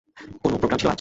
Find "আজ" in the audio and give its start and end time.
0.87-0.89